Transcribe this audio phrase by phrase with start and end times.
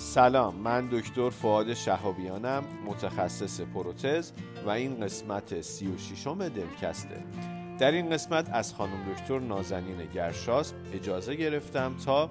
[0.00, 4.32] سلام من دکتر فعاد شهابیانم متخصص پروتز
[4.66, 7.24] و این قسمت سی و شیشم دلکسته.
[7.78, 12.30] در این قسمت از خانم دکتر نازنین گرشاس اجازه گرفتم تا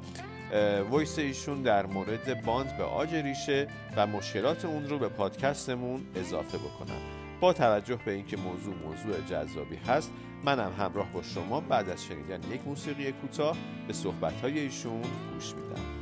[0.91, 6.57] ویس ایشون در مورد باند به آج ریشه و مشکلات اون رو به پادکستمون اضافه
[6.57, 7.01] بکنم.
[7.39, 10.11] با توجه به اینکه موضوع موضوع جذابی هست
[10.43, 13.57] منم همراه با شما بعد از شنیدن یک موسیقی کوتاه
[13.87, 15.01] به صحبتهای ایشون
[15.33, 15.98] گوش میدم.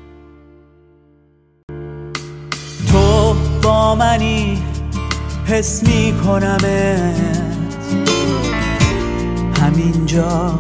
[3.68, 4.58] منی
[5.46, 7.38] حس میکنمت
[9.62, 10.60] همینجا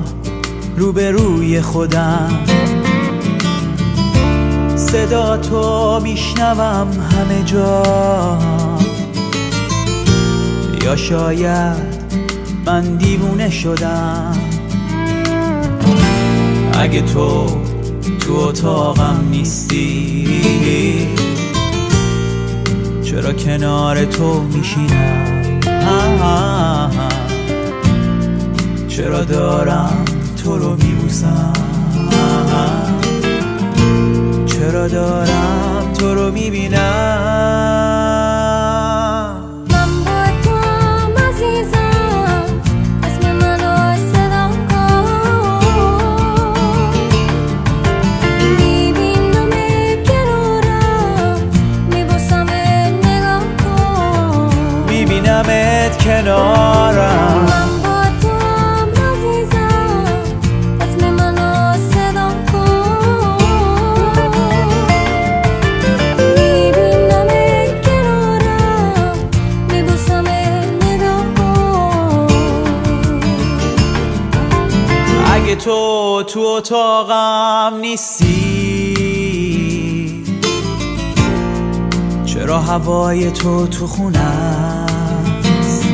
[0.77, 2.29] روبروی خودم.
[4.75, 7.83] صدا تو میشنوم همه جا.
[10.83, 11.97] یا شاید
[12.65, 14.37] من دیوونه شدم.
[16.79, 17.57] اگه تو
[18.19, 20.27] تو اتاقم نیستی
[23.17, 25.51] چرا کنار تو میشینم؟
[28.87, 30.05] چرا دارم
[30.43, 31.53] تو رو میبوسم؟
[34.45, 37.76] چرا دارم تو رو می‌بینم؟
[76.57, 78.97] اتاقم نیستی؟
[82.25, 85.85] چرا هوای تو تو است؟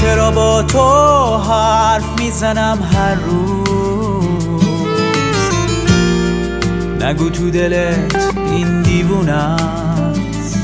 [0.00, 3.62] چرا با تو حرف می‌زنم هر روز؟
[7.02, 10.58] نگو تو دلت این دیوونه است.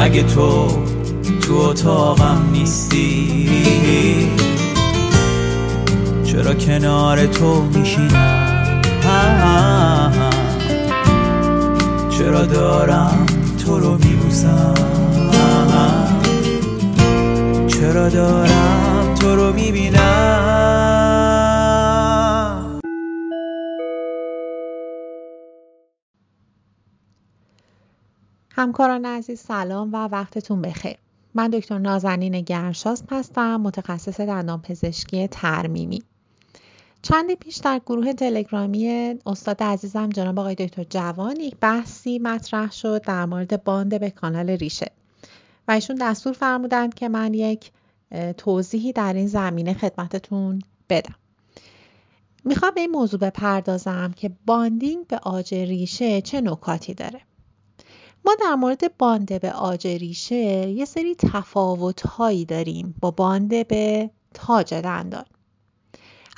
[0.00, 0.68] اگه تو
[1.40, 4.41] تو اتاقم نیستی
[6.32, 8.52] چرا کنار تو میشینم؟
[12.10, 13.26] چرا دارم
[13.66, 14.74] تو رو میبوسم؟
[17.68, 19.98] چرا دارم تو رو می‌بینم؟
[28.50, 30.96] همکاران عزیز سلام و وقتتون بخیر.
[31.34, 36.02] من دکتر نازنین گرشاس هستم متخصص دندان پزشکی ترمیمی.
[37.02, 43.02] چندی پیش در گروه تلگرامی استاد عزیزم جناب آقای دکتر جوان یک بحثی مطرح شد
[43.02, 44.90] در مورد bond به کانال ریشه
[45.68, 47.70] و ایشون دستور فرمودند که من یک
[48.36, 51.14] توضیحی در این زمینه خدمتتون بدم.
[52.44, 57.20] می‌خوام به این موضوع بپردازم که bonding به عاج ریشه چه نکاتی داره.
[58.24, 64.10] ما در مورد bond به عاج ریشه یه سری تفاوت هایی داریم با bond به
[64.34, 65.24] تاج دندان.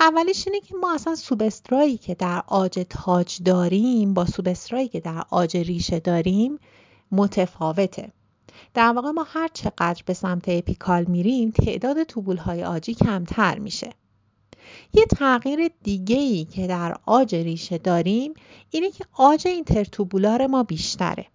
[0.01, 5.23] اولیش اینه که ما اصلا سوبسترایی که در عاج تاج داریم با سوبسترایی که در
[5.31, 6.59] عاج ریشه داریم
[7.13, 8.13] متفاوته.
[8.75, 13.91] در واقع ما هر چقدر به سمت apical میریم تعداد tubule های عاجی کمتر میشه.
[14.93, 18.35] یه تغییر دیگه ای که در عاج ریشه داریم
[18.71, 21.27] اینه که آج اینترتوبولار ما بیشتره.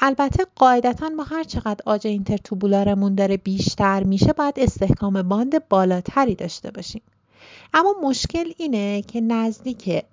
[0.00, 6.70] البته قاعدتا ما هر چقدر آج اینترتوبولارمون داره بیشتر میشه باید استحکام باند بالاتری داشته
[6.70, 7.02] باشیم.
[7.74, 10.04] اما مشکل اینه که نزدیک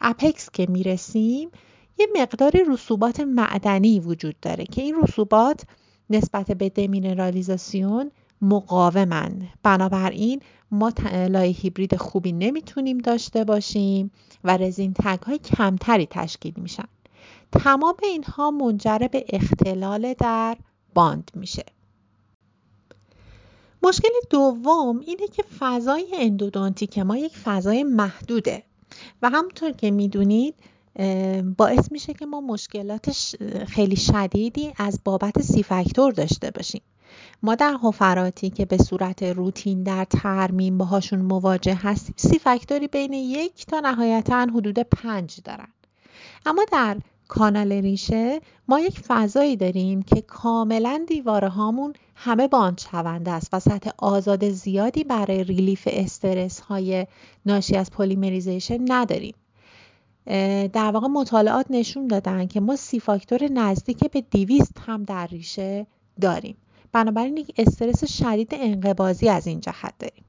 [0.00, 1.50] اپکس که می‌رسیم
[1.98, 5.62] یه مقدار رسوبات معدنی وجود داره که این رسوبات
[6.10, 8.10] نسبت به دمینرالیزاسیون
[8.42, 9.48] مقاومن.
[9.62, 10.92] بنابراین ما
[11.28, 14.10] لایه هیبرید خوبی نمی‌تونیم داشته باشیم
[14.44, 16.88] و رزین تگ های کمتری تشکیل میشن.
[17.52, 20.56] تمام اینها منجر به اختلال در
[20.94, 21.64] باند میشه.
[23.86, 28.62] مشکل دوم اینه که فضای اندودونتیک ما یک فضای محدوده.
[29.22, 30.54] و همونطور که می‌دونید
[31.56, 33.36] باعث میشه که ما مشکلات
[33.68, 36.82] خیلی شدیدی از بابت سی فاکتور داشته باشیم.
[37.42, 43.12] ما در حفراتی که به صورت روتین در ترمیم باهاشون مواجه هستیم C-factor ی بین
[43.12, 45.68] یک تا نهایتا حدود پنج دارن.
[46.46, 46.96] اما در
[47.28, 53.60] کانال ریشه ما یک فضایی داریم که کاملا دیواره هامون همه bond شونده است و
[53.60, 57.06] سطح آزاد زیادی برای relief استرس های
[57.46, 59.34] ناشی از polymerization نداریم.
[60.72, 65.86] در واقع مطالعات نشون دادن که ما C-factor نزدیک به دیویست هم در ریشه
[66.20, 66.56] داریم.
[66.92, 70.24] بنابراین یک استرس شدید انقباضی از این جهت داریم.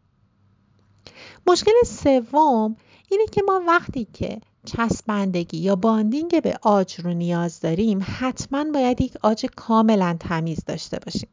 [1.48, 2.76] مشکل سوم
[3.10, 9.02] اینه که ما وقتی که چسبندگی یا bonding به عاج رو نیاز داریم حتما باید
[9.02, 11.30] یک عاج کاملا تمیز داشته باشیم.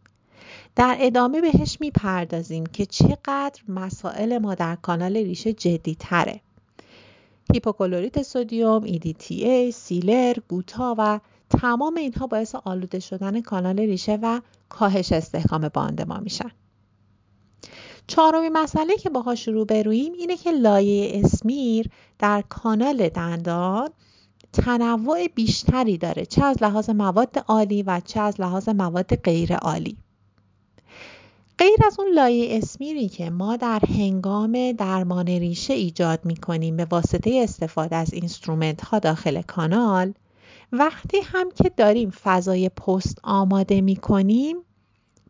[0.77, 6.41] در ادامه بهش می‌پردازیم که چقدر مسائل ما در کانال ریشه جدی تره
[7.53, 15.13] هیپوکلوریت سودیوم، EDTA، sealer، gutta و تمام اینها باعث آلوده شدن کانال ریشه و کاهش
[15.13, 16.51] استحکام bond ما میشن.
[18.07, 23.91] چهارمین مسئله که باهاش روبرویم اینه که لایه smear در کانال دندان
[24.53, 29.97] تنوع بیشتری داره چه از لحاظ مواد آلی و چه از لحاظ مواد غیر آلی
[31.59, 36.77] غیر از اون لایه smear ی که ما در هنگام درمان ریشه ایجاد می کنیم
[36.77, 40.15] به واسطه استفاده از instrument ها داخل کانال
[40.73, 44.57] وقتی هم که داریم فضای پست آماده می کنیم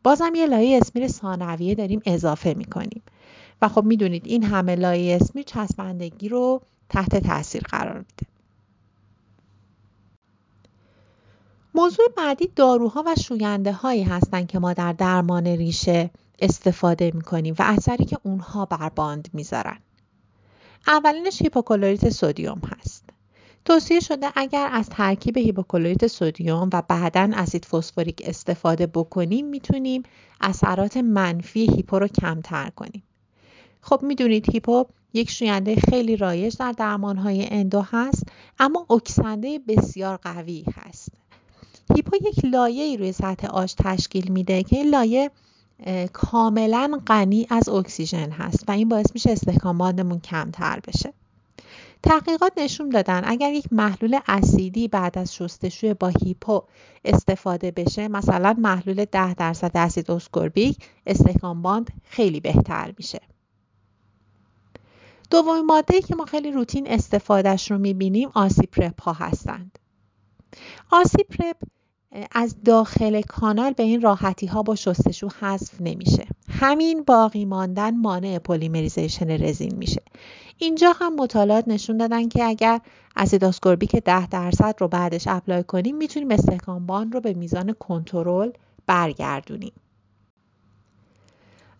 [0.04, 3.02] بازم یه لایه اسمیر ثانویه داریم اضافه می کنیم
[3.62, 8.33] و خب می‌دونید این همه لایه اسمیر چسبندگی رو تحت تاثیر قرار میده.
[11.74, 17.54] موضوع بعدی داروها و شوینده هایی هستند که ما در درمان ریشه استفاده می کنیم
[17.58, 19.78] و اثری که اونها بر باند می‌ذارن.
[20.86, 23.04] اولینش هیپوکلوریت سودیوم هست.
[23.64, 30.02] توصیه شده اگر از ترکیب هیپوکلوریت سودیوم و بعدا اسید فسفوریک استفاده بکنیم می‌تونیم
[30.40, 33.02] اثرات منفی هیپو رو کمتر کنیم.
[33.80, 38.22] خب می‌دونید هیپو یک شوینده خیلی رایج در درمانهای endo هست
[38.58, 41.23] اما اکسنده بسیار قوی هست.
[41.96, 45.31] هیپو یک لایه روی سطح عاج تشکیل میده که این لایه
[46.12, 51.12] کاملا غنی از اکسیژن هست و این باعث میشه استحکام bond مون کمتر بشه.
[52.02, 56.62] تحقیقات نشون دادن اگر یک محلول اسیدی بعد از شستشوی با هیپو
[57.05, 63.20] استفاده بشه مثلا محلول 10 درصد اسید اسکوربیک استحکام bond خیلی بهتر میشه.
[65.31, 69.79] دومین ماده که ما خیلی روتین استفادهش رو می‌بینیم RC-Prep ها هستند.
[70.90, 71.56] RC-Prep
[72.32, 76.26] از داخل کانال به این راحتی ها با شستشو حذف نمیشه.
[76.49, 80.02] همین باقی ماندن مانع polymerization رزین میشه.
[80.58, 82.81] اینجا هم مطالعات نشون دادن که اگر
[83.16, 88.50] اسید اسکوربیک 10 درصد رو بعدش apply کنیم می‌تونیم استحکام bond رو به میزان کنترل
[88.87, 89.72] برگردونیم.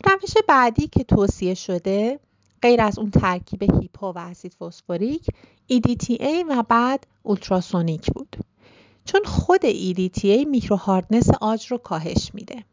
[0.07, 2.21] روش بعدی که توصیه شده
[2.63, 5.27] غیر از اون ترکیب هیپو و اسید فسفوریک
[5.73, 8.37] EDTA و بعد اولتراسونیک بود.
[9.05, 12.65] چون خود EDTA میکرو هاردنس آج رو کاهش میده.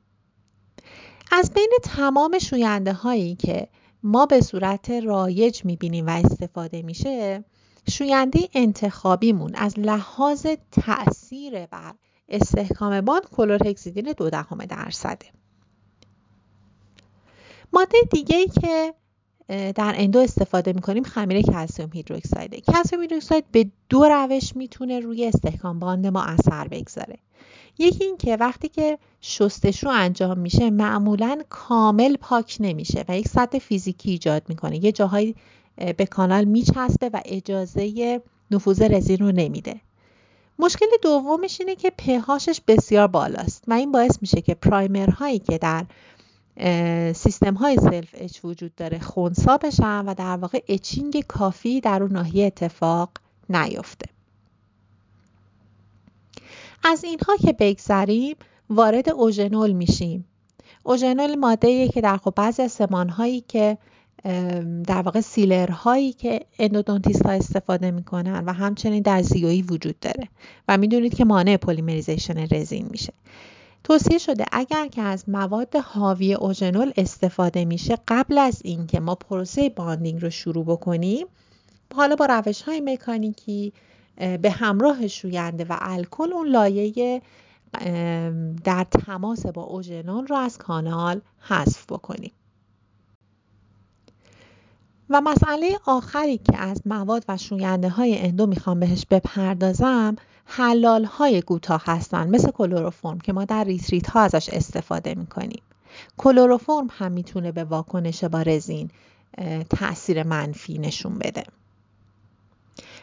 [1.31, 3.67] از بین تمام شوینده هایی که
[4.03, 7.43] ما به صورت رایج می‌بینیم و استفاده میشه
[7.89, 11.93] شوینده انتخابیمون از لحاظ تاثیر بر
[12.29, 15.25] استحکام باند کلورهکسیدین دو دهم درصده
[17.73, 18.93] ماده دیگه ای که
[19.51, 25.25] در endo استفاده می‌کنیم خمیر calcium hydroxide ه calcium hydroxide به دو روش می‌تونه روی
[25.25, 27.17] استحکام bond ما اثر بگذاره.
[27.77, 33.59] یکی این که وقتی که شستشو انجام میشه معمولا کامل پاک نمیشه و یک سطح
[33.59, 34.85] فیزیکی ایجاد می‌کنه.
[34.85, 35.35] یه جاهایی
[35.97, 38.21] به کانال میچسبه و اجازه
[38.51, 39.75] نفوذ رزین رو نمیده.
[40.59, 45.39] مشکل دومش اینه که pH ش بسیار بالاست و این باعث میشه که primer هایی
[45.39, 45.85] که در
[47.13, 52.45] سیستم های self-etch وجود داره خونسا بشن و در واقع etching کافی در اون ناحیه
[52.45, 53.09] اتفاق
[53.49, 54.05] نیفته.
[56.83, 58.35] از اینها که بگذریم
[58.69, 60.25] وارد اوژنول میشیم.
[60.83, 63.77] اوژنول ماده که در خب بعضی از سمان هایی که
[64.87, 70.27] در واقع sealer هایی که endodontist ها استفاده می‌کنن و همچنین در ZOE وجود داره
[70.67, 73.13] و می‌دونید که مانع polymerization رزین میشه.
[73.83, 79.69] توصیه شده اگر که از مواد حاوی اوژنول استفاده میشه قبل از اینکه ما پروسه
[79.69, 81.27] باندینگ رو شروع بکنیم
[81.95, 83.73] حالا با روش های مکانیکی
[84.41, 87.21] به همراه شوینده و الکل اون لایه
[88.63, 92.31] در تماس با اوژنول رو از کانال حذف بکنیم.
[95.11, 100.15] و مسئله آخری که از مواد و شوینده های اندو می‌خوام بهش بپردازم
[100.45, 105.61] حلال های کوتاه هستن مثل کلوروفرم که ما در ریتریت ها ازش استفاده می‌کنیم.
[106.17, 108.89] کلوروفرم هم می‌تونه به واکنش با رزین
[109.69, 111.43] تاثیر منفی نشون بده.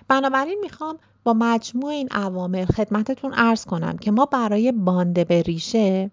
[0.09, 6.11] بنابراین می‌خوام با مجموع این عوامل خدمتتون ارز کنم که ما برای بانده به ریشه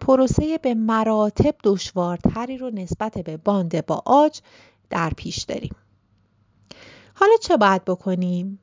[0.00, 4.40] پروسه به مراتب دشوارتری رو نسبت به بانده با آج
[4.90, 5.76] در پیش داریم.
[7.14, 8.58] حالا چه باید بکنیم؟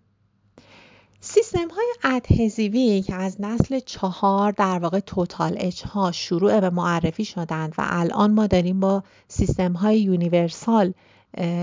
[1.19, 7.25] سیستم های ادهزیوی که از نسل چهار در واقع توتال اچ ها شروع به معرفی
[7.25, 10.93] شدند و الان ما داریم با سیستم های یونیورسال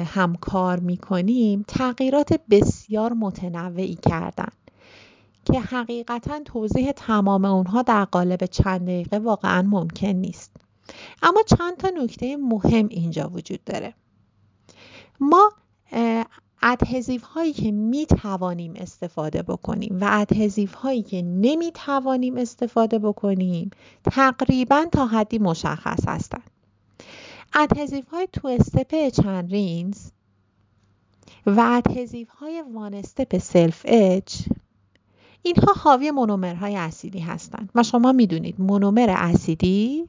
[0.07, 4.71] همکار می کنیم تغییرات بسیار متنوعی کردند
[5.45, 10.57] که حقیقتا توضیح تمام اونها در قالب چند دقیقه واقعا ممکن نیست.
[11.23, 13.95] اما چند تا نکته مهم اینجا وجود داره.
[15.21, 15.53] ما
[16.63, 23.71] adhesive هایی که می توانیم استفاده بکنیم و adhesive هایی که نمی توانیم استفاده بکنیم
[24.05, 26.51] تقریبا تا حدی مشخص هستند
[27.55, 30.11] adhesive های two-step etch and rinse
[31.47, 34.43] و adhesive های one-step self-etch
[35.43, 40.09] اینها حاوی مونومرهای اسیدی هستند و شما می‌دونید مونومر اسیدی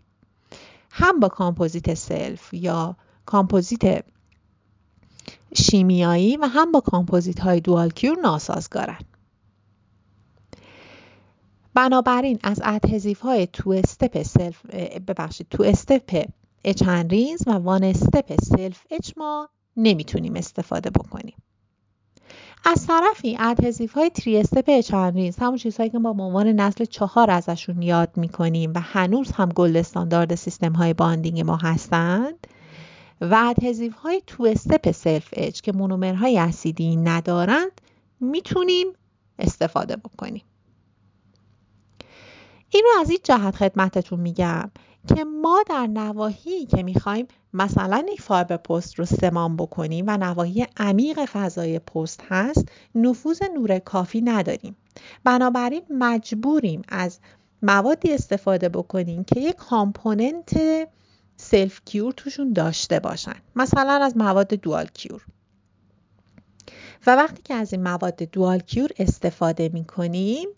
[0.91, 4.03] هم با کامپوزیت self یا کامپوزیت
[5.55, 8.99] شیمیایی و هم با کامپوزیت های dual-cure ناسازگارن
[11.73, 14.65] بنابراین از adhesive های two-step self
[15.07, 16.25] ببخشید two-step
[16.63, 16.83] etch
[17.47, 21.35] و one-step self-etch ما نمی‌تونیم استفاده بکنیم.
[22.65, 27.81] از طرفی adhesive های three-step etch همون چیزهایی که ما به عنوان نسل چهار ازشون
[27.81, 32.47] یاد می‌کنیم و هنوز هم gold standard سیستم های bonding ما هستند
[33.21, 37.81] و adhesive های two step self etch که مونومرهای اسیدی ندارند
[38.19, 38.87] می‌تونیم
[39.39, 40.43] استفاده بکنیم.
[42.69, 44.71] این رو از این جهت خدمتتون میگم
[45.15, 50.67] که ما در نواحی که می‌خوایم مثلا یک fiber post رو سمان بکنیم و نواحی
[50.77, 54.75] عمیق فضای پست هست نفوذ نور کافی نداریم.
[55.23, 57.19] بنابراین مجبوریم از
[57.61, 60.53] موادی استفاده بکنیم که یک component
[61.41, 63.35] self cure توشون داشته باشن.
[63.55, 65.25] مثلا از مواد dual cure
[67.07, 70.49] و وقتی که از این مواد dual cure استفاده می کنیم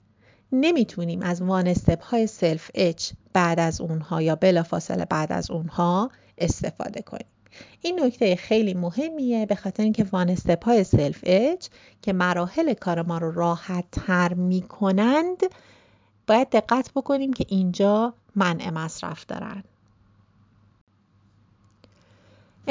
[0.51, 6.11] نمی‌تونیم از one step های self etch بعد از اونها یا بلافاصله بعد از اونها
[6.37, 7.27] استفاده کنیم.
[7.81, 11.67] این نکته خیلی مهمیه به خاطر اینکه one step های self etch
[12.01, 15.43] که مراحل کار ما رو راحت تر می کنند
[16.27, 19.63] باید دقت بکنیم که اینجا منع مصرف دارن.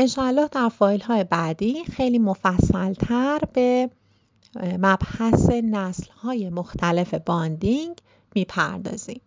[0.02, 3.90] انشاءالله در فایل های بعدی خیلی مفصلتر به
[4.78, 7.96] مبحث نسل های مختلف bonding
[8.35, 9.21] می‌پردازیم.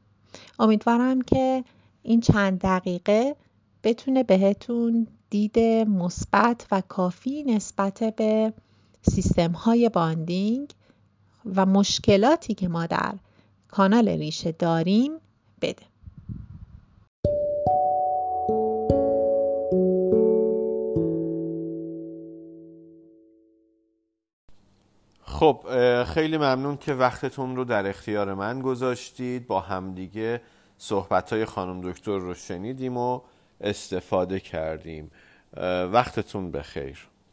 [0.59, 1.63] امیدوارم که
[2.03, 3.35] این چند دقیقه
[3.83, 8.53] بتونه بهتون دید مثبت و کافی نسبت به
[9.01, 10.69] سیستم های bonding
[11.55, 13.15] و مشکلاتی که ما در
[13.67, 15.11] کانال ریشه داریم
[15.61, 15.94] بده.
[25.39, 25.59] خب
[26.03, 29.47] خیلی ممنون که وقتتون رو در اختیار من گذاشتید.
[29.47, 30.41] با همدیگه
[30.77, 33.21] صحبت های خانم دکتر رو شنیدیم و
[33.61, 35.11] استفاده کردیم.
[35.91, 37.07] وقتتون بخیر.